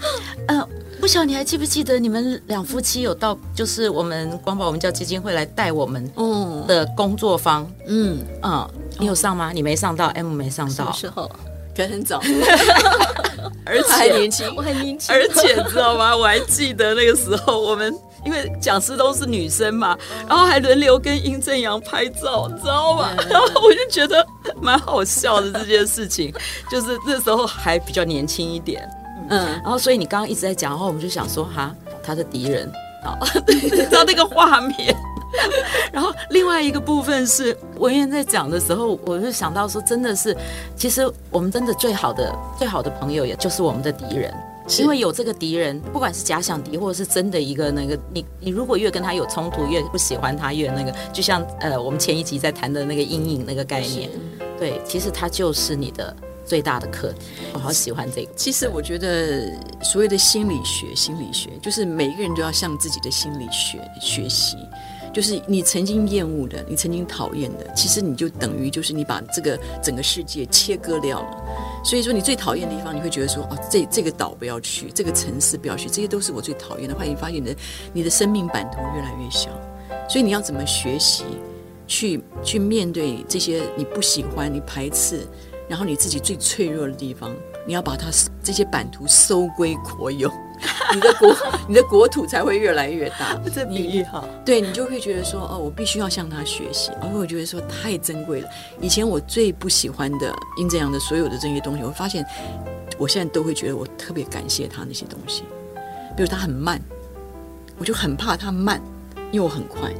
[0.46, 0.66] 呃，
[1.00, 6.04] 不晓得你还记不记得你们两夫妻有到，就是我们光宝文教基金会来带我们
[6.66, 9.52] 的工作坊，嗯嗯，你有上吗？
[9.52, 11.30] 你没上到，M 没上到，时候
[11.74, 12.20] 可能很早，
[13.64, 16.14] 而且还年轻，我很年轻，而且知道吗？
[16.14, 17.94] 我还记得那个时候我们。
[18.24, 19.96] 因为讲师都是女生嘛，
[20.28, 23.10] 然后还轮流跟殷正阳拍照，你知道吗？
[23.28, 24.26] 然后 我就觉得
[24.60, 26.32] 蛮好笑的这件事情，
[26.70, 28.88] 就是那时候还比较年轻一点，
[29.28, 32.70] 嗯，然后所以你刚刚一直在讲，然后我们就想说哈，他的敌人
[33.04, 34.94] 啊， 你知道那个画面。
[35.92, 40.36] 然后另外一个部分是文媛在讲的时候，我就想到说，真的是，
[40.76, 44.34] 其实我们真的最好的最好的朋友，也就是我们的敌人。
[44.78, 54.08] 因为有这个敌人，不管是假想敌或者是真的一个那个，你你如果越跟他有冲突，越不喜欢他，越那个，就像呃我们前一集在谈的那个阴影那个概念，
[54.58, 56.14] 对，其实他就是你的
[56.46, 57.26] 最大的课题。
[57.52, 58.30] 我好喜欢这个。
[58.36, 59.50] 其实我觉得
[59.82, 64.56] 所谓的心理学，心理学就是每一个人都要向自己的心理学学习。
[65.12, 71.36] 就是你曾经厌恶的，你曾经讨厌的，其实你就等于就是你把这个整个世界切割掉了。
[71.82, 76.94] 所以说，你最讨厌的地方，你会觉得说，哦，这这个岛不要去，这个城市不要去，这些都是我最讨厌的。
[76.94, 77.56] 话你发现你的
[77.92, 79.50] 你的生命版图越来越小，
[80.08, 81.24] 所以你要怎么学习
[81.86, 85.26] 去去面对这些你不喜欢、你排斥，
[85.68, 87.34] 然后你自己最脆弱的地方，
[87.66, 88.08] 你要把它
[88.42, 90.30] 这些版图收归国有。
[90.94, 91.36] 你的国，
[91.68, 93.34] 你的国土才会越来越大。
[93.54, 98.48] 这比喻好，对，你就会觉得说，哦，我必须要向他学习，而我觉得说太珍贵了。
[98.80, 102.24] 以前我最不喜欢的阴这样的所有的这些东西，我发现
[102.98, 105.44] 我现在都会觉得我特别感谢他那些东西。
[106.16, 106.80] 比如他很慢，
[107.78, 108.80] 我就很怕他慢，
[109.32, 109.90] 因为我很快。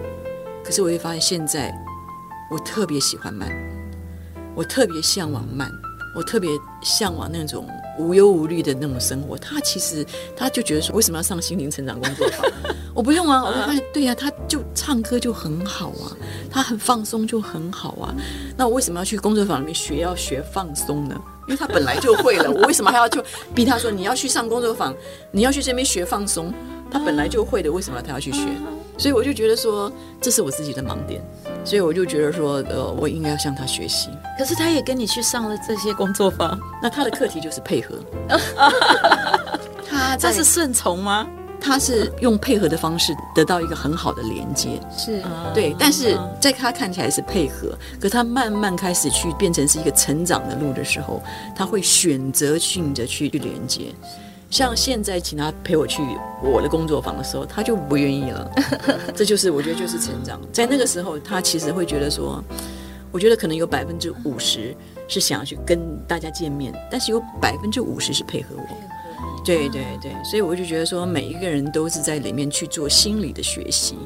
[0.62, 1.74] 可是我会发现现在
[2.50, 3.48] 我特别喜欢慢，
[4.54, 5.70] 我特别向往慢，
[6.14, 6.50] 我特别
[6.82, 7.66] 向往那种。
[7.98, 10.04] 无忧无虑的那种生活，他其实
[10.36, 12.50] 他就觉得说，为什么要上心灵成长工作坊？
[12.94, 16.16] 我不用啊，我就发现对呀、啊，他就唱歌就很好啊，
[16.50, 18.14] 他很放松就很好啊。
[18.56, 21.20] 那我为什么要去工作坊里面学要学放松呢？
[21.46, 23.22] 因为他本来就会了， 我为什么还要就
[23.54, 24.94] 逼他说你要去上工作坊，
[25.30, 26.52] 你要去这边学放松？
[26.90, 28.48] 他本来就会的，为什么他要去学？
[29.00, 31.22] 所以我就觉得说，这是我自己的盲点。
[31.64, 34.10] 所以我就觉得说，呃，我应该要向他学习。
[34.38, 37.98] 可是他也跟你去上了这些工作坊，那他的课题就是配合。
[39.88, 41.26] 他这是顺从吗？
[41.62, 45.22] 他是用配合的方式得到一个很好的连接，是
[45.54, 45.76] 对。
[45.78, 51.22] 但是在他看起来是配合，可他慢慢开始去变成是一个成长的路的时候，
[51.54, 53.92] 他会选择性的去去连接。
[54.50, 56.02] 像现在请他陪我去
[56.42, 58.50] 我的工作坊的时候，他就不愿意了。
[59.14, 60.40] 这就是我觉得就是成长。
[60.52, 62.42] 在那个时候，他其实会觉得说，
[63.12, 64.74] 我觉得可能有百分之五十
[65.06, 69.42] 是想要去跟大家见面，但是有百分之五十是配合我。
[69.44, 73.96] 对对对，所以我就觉得说，每一个人都是在里面去做心理的学习。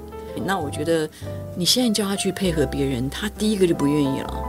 [0.44, 1.08] 那我觉得
[1.56, 4.44] 你现在叫他去配合别人，他第一个就不愿意了。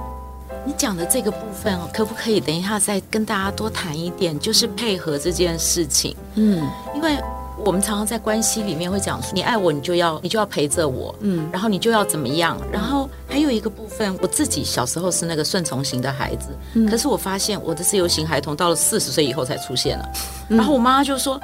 [0.65, 4.37] 你讲的这个部分哦，可不可以等一下再跟大家多谈一点？
[4.39, 6.15] 就是配合这件事情。
[6.33, 7.17] 嗯，因为
[7.63, 12.57] 我们常常在关系里面会讲说，你爱我，你就要你就要陪着我，嗯，然后你就要怎么样？
[12.71, 20.09] 然后还有一个部分，我自己小时候是那个顺从型的孩子，嗯，可是我发现我的自由型孩童到了四十岁以后才出现了。
[20.47, 21.39] 然后我妈妈就说，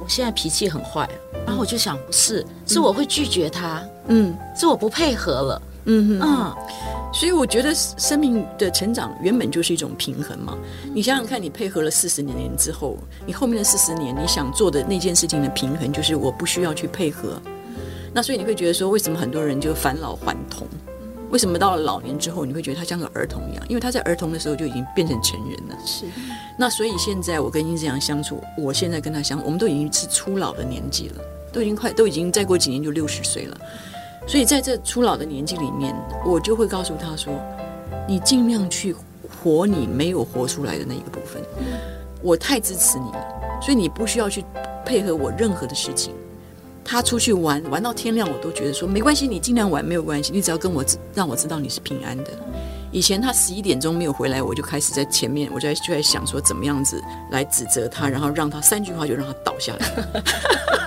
[0.00, 1.08] 我现在脾气很坏，
[1.46, 6.54] 然后我就想，不是，是我会拒绝他，嗯，是我不配合了，嗯嗯。
[7.12, 10.56] 所以我觉得生命的成长原本就是一种平衡嘛。
[10.94, 17.40] 你想想看，你配合了四十年之后，你后面的四十年你想做的那件事情的平衡，就是我不需要去配合。
[18.12, 20.66] 那所以你会觉得说，为什么很多人就返老还童？
[21.30, 23.64] 为什么到了老年之后，你会觉得他像个儿童一样？
[23.68, 25.76] 因为他在儿童的时候就已经变成成人了。
[25.84, 26.06] 是。
[26.58, 33.60] 那所以现在我跟殷志阳相处，我现在跟他相处，我们都已经是初老的年纪了，都已经快，都已经再过几年就六十岁了。
[34.26, 35.94] 所以在这初老的年纪里面，
[36.26, 37.32] 我就会告诉他说
[38.06, 38.94] ：“你尽量去
[39.42, 41.42] 活你没有活出来的那一个部分。
[42.20, 44.44] 我太支持你了，所以你不需要去
[44.84, 46.12] 配合我任何的事情。
[46.84, 52.30] 他出去玩玩到天亮，我都觉得说没关系，你尽量玩没有关系，你只要跟我让我知道你是平安的。
[52.90, 60.22] 以前他十一点钟没有回来，我就开始在前面，我就在就在想说怎么样子来指责他，然后让他三句话就让他倒下来。”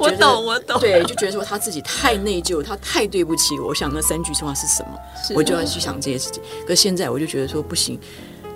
[0.00, 0.80] 我懂，我懂。
[0.80, 3.68] 对，就觉得说他自己太内疚，他太对不起我。
[3.68, 4.98] 我想那三句话是什么？
[5.34, 6.42] 我就要去想这些事情。
[6.66, 7.98] 可现在我就觉得说不行，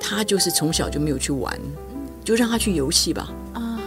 [0.01, 1.59] 他就是从小就没有去玩，
[2.25, 3.29] 就让他去游戏吧。
[3.53, 3.79] 啊，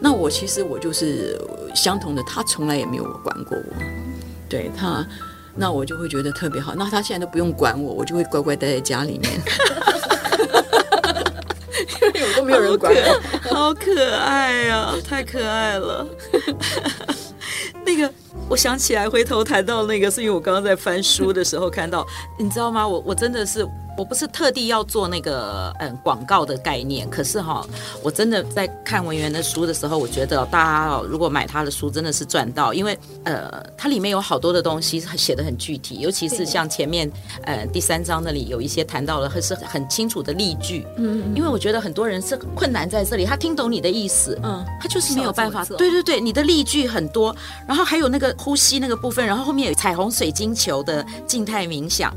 [0.00, 1.40] 那我其实我就是
[1.74, 3.84] 相同的，他从来也没有管过我。
[4.48, 5.06] 对他，
[5.54, 6.74] 那我就会觉得特别好。
[6.74, 9.32] 那他现在都不用管我，我就会乖乖待在家里面。
[12.22, 16.06] 我都没有人管我，好可爱呀，太可爱了。
[17.84, 18.10] 那个，
[18.48, 22.06] 我想起来，回头谈到那个，是因为我刚刚在翻书的时候看到，
[22.38, 22.86] 你知道吗？
[22.86, 23.66] 我我真的是。
[23.96, 27.64] 我不是特地要做那个嗯广告的概念，可是哈，
[28.02, 37.08] 我真的在看文员的书的时候，我觉得大家如果买他的书，真的是赚到，因为呃，它里面有好多的东西写的很具体，尤其是像前面
[37.44, 40.84] 呃第三章那里有一些谈到了，还是很清楚的例句。
[40.96, 45.64] 嗯，因为我觉得很多人是困难在这里，他听懂你的意思，嗯，他就是没有办法。
[45.66, 47.32] 对对对，你的例句很多，
[47.64, 52.14] 然后还有那个呼吸那个部分，然后后面有彩虹水晶球的静态冥想。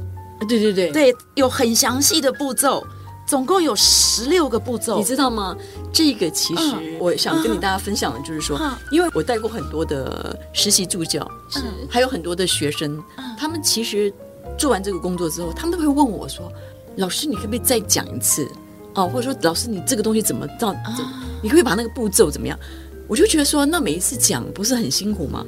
[0.48, 2.86] 对对对对，有很详细的步骤，
[3.28, 5.58] 总共有十六个步骤，你知道吗？
[5.92, 8.60] 这个其实我想跟你大家分享的就是说，
[8.92, 13.04] 因为我带过很多的实习助教，是还有很多的学生，
[13.36, 14.14] 他们其实
[14.60, 16.52] 做完这个工作之后，他们都会问我说
[16.98, 18.48] ：“老师，你可不可以再讲一次？
[18.94, 20.72] 哦，或者说老师，你这个东西怎么到？
[21.42, 22.58] 你可不可以把那个步骤怎么样？”
[23.10, 25.46] 我就觉得说，那每一次讲不是很辛苦吗？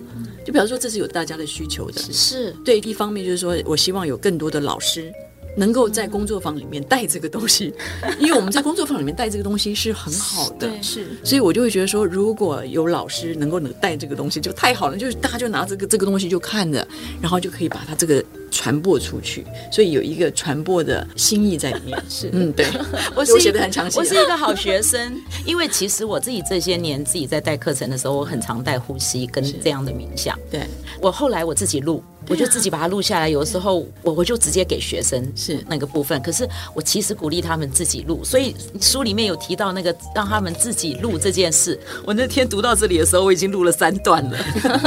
[0.50, 2.80] 就比方说，这是有大家的需求的，是对。
[2.80, 5.14] 一方面就是说我希望有更多的老师。
[5.56, 7.74] 能够在工作坊里面带这个东西，
[8.20, 16.88] 因为我们在工作坊里面带这个东西是很好的，是，所以我就会觉得说，如果有老师能够能带这个东西，就太好了，就是大家就拿这个这个东西就看着，
[17.22, 22.02] 然后就可以把它这个传播出去，所以有一个传播的心意在里面。
[22.10, 22.66] 是，嗯，对，
[23.16, 30.38] 我是写的很详细，我是一个好学生，因为其实我自己这些年自己在带课程的时候，我很常带呼吸跟这样的冥想。
[30.50, 30.62] 对，
[31.02, 32.04] 我后来我自己录。
[32.28, 36.22] 我就自己把它录下来，有的时候我我就直接给学生是那个部分。
[36.22, 41.80] 可是我其实鼓励他们自己录，所以书里面有提到那个让他们自己录这件事。
[42.06, 44.38] 我那天读到这里的时候，我已经录了三段了。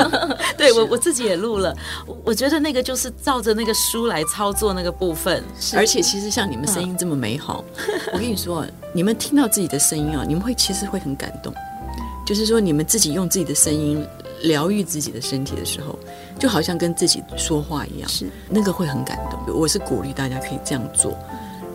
[0.56, 1.76] 对我我自己也录了。
[2.24, 5.42] 我觉得那个就是照着那个书来操作那个部分。
[5.74, 7.64] 而且其实像你们声音这么美好，
[8.12, 11.52] 我跟你说，你们听到自己的声音啊，你们会其实会很感动。
[12.24, 14.06] 就是说，你们自己用自己的声音
[14.42, 15.98] 疗愈自己的身体的时候，
[16.42, 19.56] 就好像跟自己说话一样，是那个会很感动。
[19.56, 21.16] 我是鼓励大家可以这样做。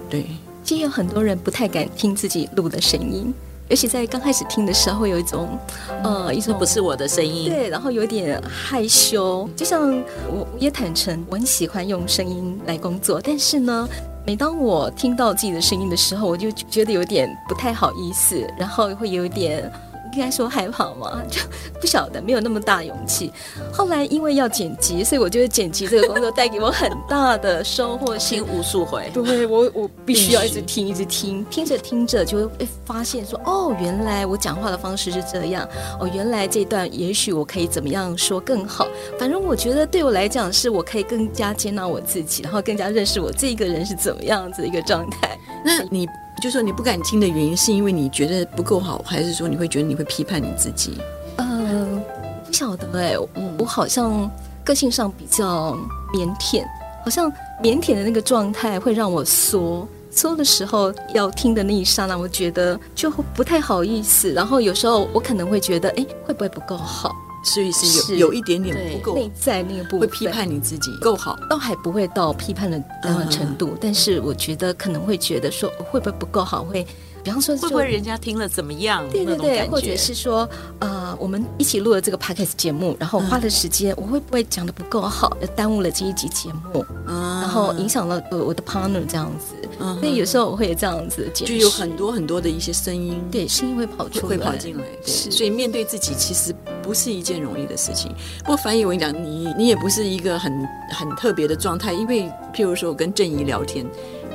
[0.09, 0.25] 对，
[0.61, 3.33] 其实有很多人不太敢听自己录的声音，
[3.69, 5.57] 尤其在刚开始听的时候，会有一种
[6.03, 9.49] 呃，一种不是我的声音，对，然后有点害羞。
[9.55, 9.89] 就像
[10.27, 13.87] 我也坦诚，我很喜欢用声音来工作，但是呢，
[14.25, 19.71] 每当我听到自己的声音的时候，我就觉得有点不太好意思，然后会有点。
[20.17, 21.21] 应该说害怕吗？
[21.29, 21.39] 就
[21.79, 23.31] 不晓得，没有那么大勇气。
[23.71, 29.11] 后来因为要剪辑，所以我觉得剪辑这个工作带给我很大的收获，听无数回。
[29.13, 35.69] 对，我我必须要一直听，一直听，听着听着就会发现说，哦，原来我讲话的方式是这样。
[35.99, 38.87] 哦，原来这段也许我可以怎么样说更好。
[39.19, 45.37] 反正我觉得对我来讲，是我可以更加接纳我自己，然后更加认识我这个人是怎么样子的一个状态。
[45.63, 46.07] 那你？
[46.39, 50.95] 就说你不敢听的原因，是因为你觉得不够好，还是说你会觉得你会批判你自己？
[51.37, 51.99] 呃，
[52.45, 54.29] 不晓得哎、欸，我好像
[54.63, 55.75] 个性上比较
[56.13, 56.63] 腼腆，
[57.03, 57.27] 好像
[57.63, 64.31] 腼腆的那个状态会让我缩缩的时候，要听的那一刹那，我觉得就不太好意思。
[64.31, 67.15] 然后有时候我可能会觉得，哎，会不会不够好？
[67.47, 69.15] 所以是有有一点点不够。
[69.15, 70.91] 内在那个部分，会批判你自己。
[71.01, 73.77] 够好，倒还不会到批判的那样的程度，嗯。
[73.79, 76.85] 但是我觉得可能会觉得说会不会不够好，会
[77.23, 79.03] 比方说会不会人家听了怎么样？
[79.09, 80.47] 对对对，或者是说
[80.79, 89.55] 呃，我们一起录了这个 podcast 节目，然后花了时间，嗯，我会不会讲的不够好，耽误了这一集节目，嗯，然后影响了我的 partner 这样子。
[89.99, 95.31] 所以有时候我会这样子，就有很多很多的一些声音，对，声音会跑出来，会跑进来，对。
[95.31, 98.11] 所以面对自己其实不是一件容易的事情。
[98.39, 103.85] 不过凡怡，我跟你讲，你你也不是一个很很特别的状态，因为譬如说我跟郑怡聊天，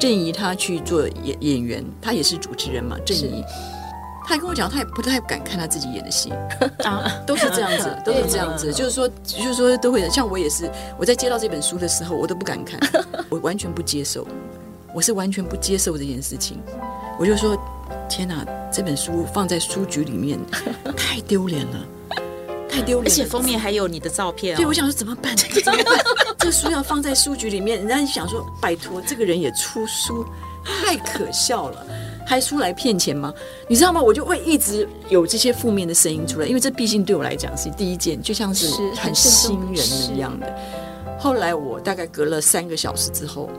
[0.02, 3.40] 郑怡她去做演演员，她也是主持人嘛，郑怡，
[4.24, 6.32] 他还跟我讲，他也不太敢看他自己演的戏，
[6.82, 12.80] 啊， 都是这样子， 都是这样子，就是说，就是说都会，像我也是，我在接到这本书的时候，我都不敢看，
[13.30, 14.26] 我完全不接受。
[14.92, 16.58] 我是完全不接受这件事情，
[17.16, 17.56] 我就说：
[18.08, 20.36] 天哪，这本书放在书局里面
[20.96, 21.86] 太丢脸了，
[22.72, 23.12] 太丢脸！
[23.12, 24.56] 而且封面还有你的照片哦。
[24.56, 25.36] 对，我想说怎么办？
[25.36, 26.04] 这个怎么办？
[26.38, 30.24] 这书要放在书局里面，人家想说：拜托，这个人也出书，
[30.64, 31.86] 太可笑了，
[32.26, 33.32] 还出来骗钱吗？
[33.68, 34.00] 你知道吗？
[34.00, 40.50] 我就会一直有这些负面的声音出来，因为这毕竟对我来讲是第一件，就像是很新人一样的。
[41.18, 43.50] 后来我大概隔了三个小时之后。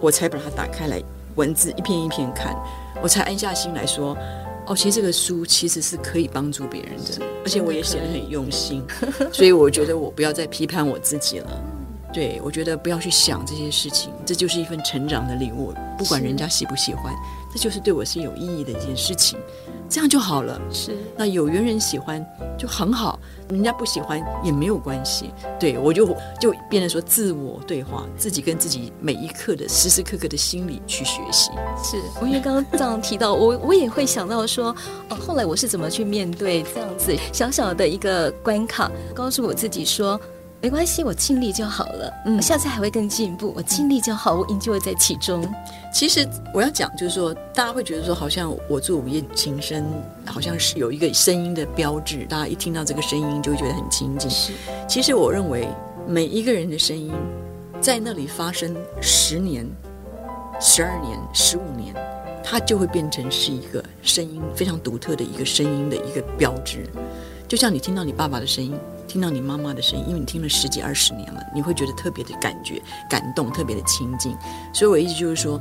[0.00, 1.02] 我才把它打开来，
[1.36, 2.54] 文字一篇一篇看，
[3.02, 4.14] 我才安下心来说，
[4.66, 8.82] 哦，其实这个书其实是可以帮助别人的，而且我也写得很用心，
[9.32, 11.62] 所以我觉得我不要再批判我自己了。
[12.12, 17.12] 对，我觉得不要去想这些事情，这就是一份成长的礼物，不管人家喜不喜欢，
[17.54, 19.38] 这就是对我是有意义的一件事情。
[19.88, 20.96] 这样就好了，是。
[21.16, 22.24] 那有缘人喜欢
[22.58, 25.30] 就很好，人家不喜欢也没有关系。
[25.60, 31.50] 对，我就就变得说自我对话，自己跟自己每一刻的时时刻刻的心理去学习。
[31.82, 34.74] 是，我因为刚刚这样提到，我我也会想到说，
[35.10, 40.20] 哦，后来我是怎么去面对这样子小小的一个关卡，告诉我自己说。
[40.64, 42.10] 没关系，我尽力就好了。
[42.24, 43.52] 嗯，我下次还会更进步。
[43.54, 45.46] 我尽力就好，我 enjoy 在其中。
[45.92, 49.84] 其实我要讲，就是说，大家会觉得说，好像我做午夜琴声，
[50.24, 54.30] 好像是有一个声音的标志，大家一听到这个声音就会觉得很亲近。
[54.30, 54.54] 是，
[54.88, 55.68] 其实我认为
[56.08, 57.12] 每一个人的声音，
[57.78, 59.68] 在那里发生十年、
[60.58, 61.94] 十二年、十五年，
[62.42, 66.86] 它就会变成是一个声音非常独特的一个声音的一个标志。
[67.46, 68.74] 就像你听到你爸爸的声音，
[69.06, 74.36] 听到你妈妈的声音，因为你听了十几二十年了，你会觉得特别的感觉、感动，特别的亲近。
[74.72, 75.60] 所以我意思就是说，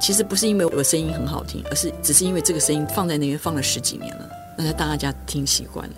[0.00, 5.94] 其实不是因为我声音很好听，而是只是因为这个声音放在那边放了十几年了，那大家听习惯了。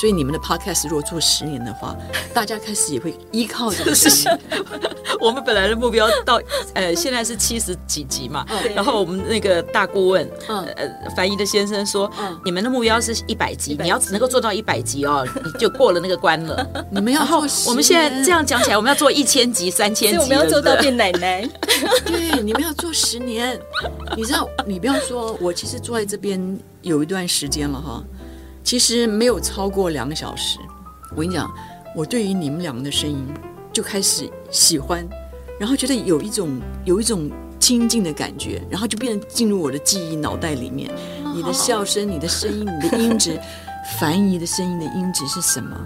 [0.00, 1.96] 所以你们的 podcast 如果做十年的话，
[2.34, 4.30] 大家开始也会依靠这个事情。
[5.20, 6.40] 我们本来的目标到
[6.74, 16.66] 呃现在是七十几集嘛，然后我们那个大顾问，嗯呃樊一的先生说，嗯，你们的目标是一百集，你要只能够做到一百集哦， 你就过了那个关了。
[16.90, 21.48] 你们要做，我们现在这样讲起来，我们要做一千集、三千集，我们要做到变奶奶。
[22.04, 23.56] 对，你们要做十年。
[24.16, 28.02] 你知道，你不要说，我其实坐在这边有一段时间了哈。
[28.64, 30.58] 其实没有超过两个小时，
[31.10, 31.52] 我跟你讲，
[31.94, 33.26] 我对于你们两个的声音
[33.72, 35.06] 就开始喜欢，
[35.58, 40.90] 然后觉得有一种有一种亲近的感觉，然后就变成进入我的记忆脑袋里面。
[41.34, 43.38] 你的笑声、你的声音、 你的音质，
[43.98, 45.76] 樊姨的声音的音质是什么？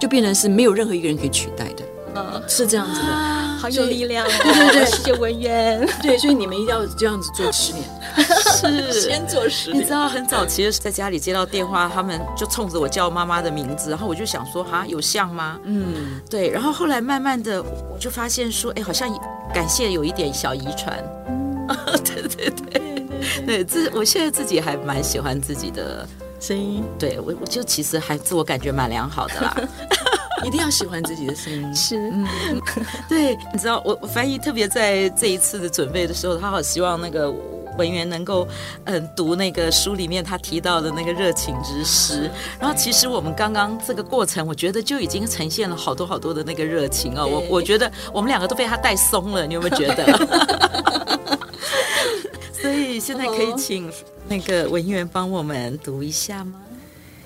[0.00, 1.84] 就变成是没有任何一个人可以取代的。
[2.16, 4.30] 嗯，是这样子的，啊、好有力量、哦。
[4.42, 5.88] 对对对，谢谢文渊。
[6.00, 7.84] 对，所以你们一定要这样子做十年。
[8.16, 9.82] 是， 先做十年。
[9.82, 15.58] 你知道很早期的在家里接到电话，他们就冲着我叫妈妈的名字，然后我就想说，哈，有像吗？
[15.64, 16.48] 嗯，对。
[16.50, 19.08] 然后后来慢慢的，我就发现说，哎，好像
[19.52, 20.96] 感谢有一点小遗传。
[21.28, 21.66] 嗯，
[22.04, 23.06] 对对对
[23.44, 26.06] 对，自我现在自己还蛮喜欢自己的
[26.38, 26.84] 声音。
[26.96, 29.56] 对我，我就其实还自我感觉蛮良好的啦。
[30.44, 32.26] 一定要喜欢自己的声音，是，嗯，
[33.08, 37.32] 对，你知道，我我翻译特别在这一次的准备的时候，他好希望那个
[37.78, 38.46] 文员能够，
[38.84, 42.30] 嗯，读那个书里面他提到的那个热情之诗。
[42.58, 47.26] 然后，其实我们刚刚这个过程，我觉得就已经呈现了好多好多的那个热情哦。
[47.26, 51.38] 我我觉得我们两个都被他带松了，你有没有觉得？
[52.60, 53.90] 所以现在可以请
[54.28, 56.54] 那个文员帮我们读一下吗？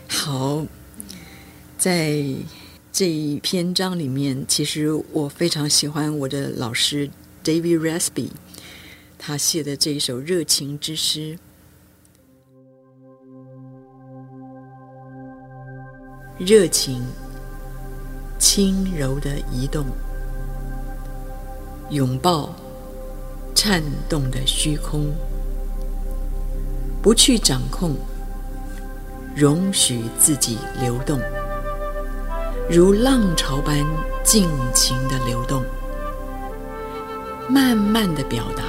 [0.09, 0.63] 好，
[1.79, 2.23] 在。
[2.99, 7.09] 这一篇章里面，其实我非常喜欢我的老师
[7.45, 8.29] David Resby，
[9.17, 11.39] 他写的这一首热情之诗。
[16.41, 17.01] 热情，
[18.37, 19.87] 轻柔的移动，
[21.91, 22.53] 拥抱
[23.55, 25.15] 颤动的虚空，
[27.01, 27.95] 不去掌控，
[29.37, 31.21] 容许自己流动。
[32.71, 33.75] 如浪潮般
[34.23, 35.65] 尽情的流动，
[37.49, 38.63] 慢慢的表达，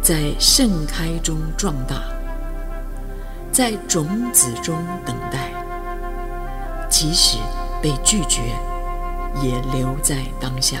[0.00, 1.96] 在盛开中壮大，
[3.50, 5.50] 在种子中等待，
[6.88, 7.38] 即使
[7.82, 8.40] 被拒绝，
[9.42, 10.78] 也留在当下。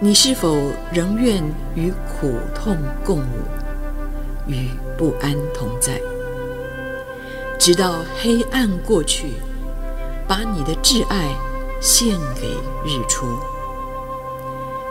[0.00, 0.56] 你是否
[0.90, 6.00] 仍愿与苦痛共舞，与不安同在，
[7.58, 9.34] 直到黑暗过去？
[10.26, 11.34] 把你的挚爱
[11.80, 12.48] 献给
[12.84, 13.26] 日出，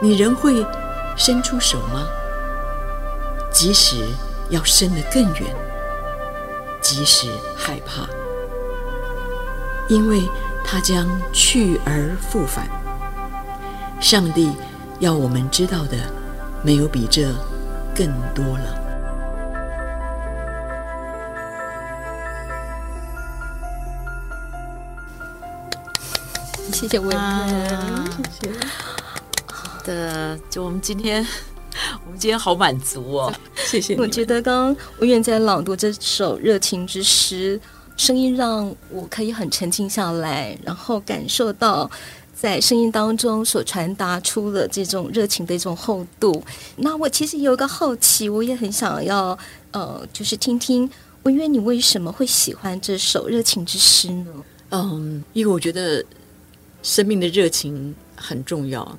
[0.02, 0.66] 你仍会
[1.16, 2.06] 伸出手吗？
[3.52, 3.96] 即使
[4.50, 5.56] 要伸得更远，
[6.82, 8.08] 即使害怕，
[9.88, 10.28] 因为
[10.66, 12.68] 它将去而复返。
[14.00, 14.52] 上帝
[15.00, 15.98] 要我们知道的，
[16.62, 17.34] 没有比这
[17.96, 18.83] 更多了。
[26.84, 28.10] 谢谢文渊，啊、
[28.42, 28.60] 谢谢。
[29.46, 31.26] 好的，就我们今天，
[32.06, 33.34] 我们今天好满足哦。
[33.56, 33.96] 谢谢。
[33.96, 37.58] 我觉得刚刚文渊在朗读这首热情之诗，
[37.96, 41.90] 声音让我可以很沉静下来，然后感受到
[42.36, 46.44] 在声音当中所传达出的这种热情的一种厚度。
[46.76, 49.40] 那我其实有一个好奇，我也很想要，
[49.72, 50.90] 呃，就是听听
[51.24, 54.26] 文渊，你为什么会喜欢这首热情之诗呢？
[54.72, 56.04] 嗯，因为我觉得。
[56.84, 58.98] 生命的热情很重要。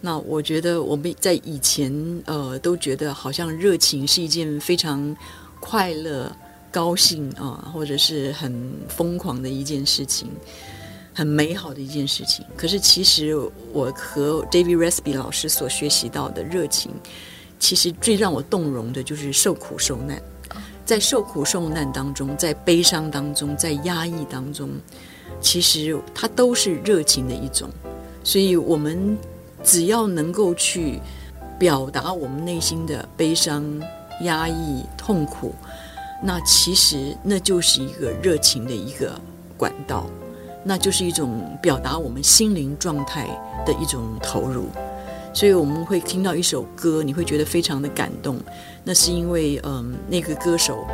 [0.00, 1.92] 那我觉得我们在以前
[2.26, 5.16] 呃都觉得好像热情是一件非常
[5.60, 6.30] 快乐、
[6.70, 10.28] 高兴啊，或者是很疯狂的一件事情，
[11.14, 12.44] 很美好的一件事情。
[12.56, 13.34] 可是其实
[13.72, 16.90] 我和 David Resby 老师所学习到的热情，
[17.58, 20.22] 其实最让我动容的就是受苦受难，
[20.84, 24.70] 在受苦受难当中，在悲伤当中，在压抑当中。
[25.40, 27.68] 其实它都是热情的一种，
[28.24, 29.16] 所以我们
[29.62, 31.00] 只要能够去
[31.58, 33.64] 表达我们内心的悲伤、
[34.22, 35.54] 压抑、痛苦，
[36.22, 39.12] 那其实那就是一个热情的一个
[39.56, 40.06] 管道，
[40.64, 43.26] 那就是一种表达我们心灵状态
[43.64, 44.66] 的一种投入。
[45.34, 48.38] 所以我们会听到一首歌，你会觉得非常的感动。
[48.82, 50.86] 那是因为，嗯，那个歌手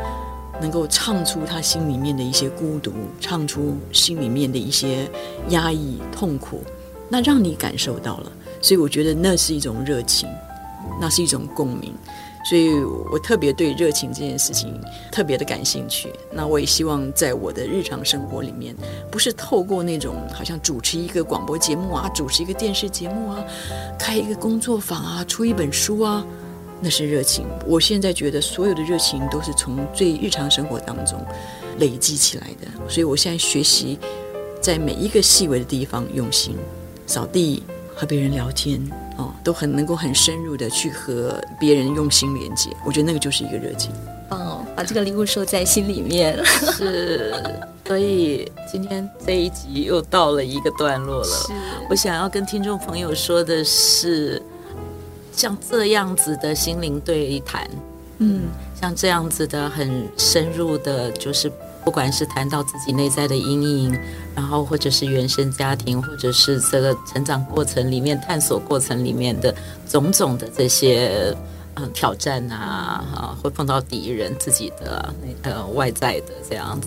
[0.62, 5.10] 能够唱出他心里面的一些孤独，唱出心里面的一些
[5.48, 6.62] 压抑、痛苦，
[7.08, 8.32] 那让你感受到了。
[8.62, 10.28] 所以我觉得那是一种热情，
[11.00, 11.92] 那是一种共鸣。
[12.44, 12.74] 所以
[13.12, 14.80] 我特别对热情这件事情
[15.12, 16.12] 特别的感兴趣。
[16.32, 18.74] 那我也希望在我的日常生活里面，
[19.12, 23.44] 不是透过那种好像主持一个广播节目啊，主持一个电视节目啊，
[23.96, 26.26] 开一个工作坊啊，出一本书啊，
[26.83, 27.47] 那是热情。
[27.66, 31.24] 我现在觉得所有的热情都是从最日常生活当中
[31.78, 32.68] 累积起来的。
[32.89, 33.99] 所以我现在学习
[34.61, 36.57] 在每一个细微的地方用心
[37.07, 37.62] 扫地。
[37.95, 38.80] 和别人聊天
[39.18, 43.93] 哦，都很能够很深入的去和别人用心连接，我觉得那个就是一个热情。
[44.30, 46.43] 哦，把这个礼物收在心里面。
[46.45, 47.35] 是，
[47.87, 51.51] 所以今天这一集又到了一个段落了。
[51.91, 54.43] 我想要跟听众朋友说的是，
[55.33, 57.68] 像这样子的心灵对谈，
[58.18, 58.43] 嗯，
[58.80, 61.51] 像这样子的很深入的，就是。
[61.85, 63.99] 不管是谈到自己内在的阴影，
[64.37, 69.53] 然后或者是原生家庭，或者是这个成长过程里面、探索过程里面的
[69.89, 71.37] 种种的这些
[71.74, 75.12] 嗯挑战啊，啊，会碰到敌人、自己的
[75.43, 76.87] 那个外在的这样子。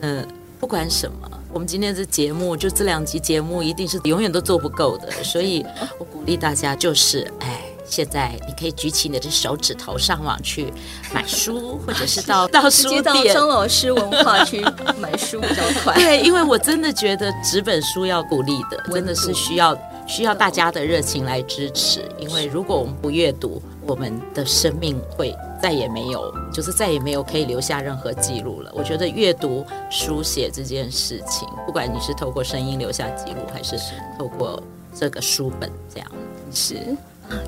[0.00, 0.28] 嗯，
[0.60, 5.64] 不管什么，我们今天这节目就这两集节目一定是永远都做不够的， 所以
[5.98, 7.60] 我鼓励大家就是哎。
[7.84, 10.72] 现在你可以举起你的手指头上网去
[11.12, 14.62] 买书，或者是到 到书店，到张老师文化去
[14.98, 15.92] 买书比较快。
[16.00, 19.76] 对，因为我真的觉得纸本书要鼓励的，真的是需要
[20.06, 22.08] 需要大家的热情来支持。
[22.18, 28.72] 因为如果我们不阅读，我们的生命会再也没有，就是再也没有可以留下任何记录了。
[28.74, 33.78] 我觉得阅读书写这件事情，不管你是透过声音留下记录，还是
[34.18, 34.60] 透过
[34.92, 36.12] 这个书本这样，
[36.52, 36.96] 是。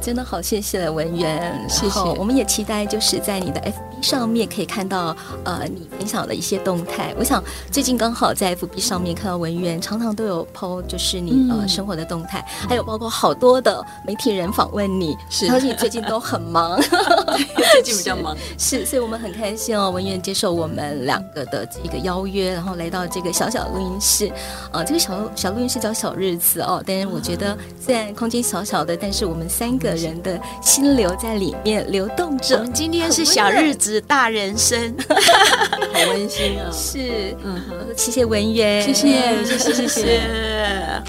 [0.00, 2.00] 真的好，谢谢文媛，谢谢。
[2.18, 7.14] 我们也期待就是在你的 FB 上面可以看到呃你分享的一些动态。
[7.18, 16.80] 我想最近刚好在 FB 上面看到文媛常常都有 po 就是你呃生活的动态，嗯、还有包括好多的媒体人访问你，是，而且你最近都很忙，
[17.72, 24.30] 最近比较忙 是，是，所以我们很开心哦，文媛接受我们两个的这个邀约，然后来到这个小小录音室，
[24.72, 29.73] 呃，这个小小录音室叫小日子哦，但是我觉得虽然空间小小的，但是我们三。
[29.78, 32.56] 个人的心流在里面流动着。
[32.56, 36.70] 我们今天是小日子大人生，好温馨啊！
[36.72, 37.60] 是，嗯，
[37.96, 40.20] 谢谢文媛，谢谢，谢谢，谢谢。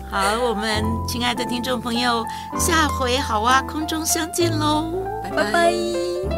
[0.11, 2.23] 好，我们亲爱的听众朋友，
[2.59, 4.91] 下回好啊，空中相见喽，
[5.23, 6.34] 拜拜。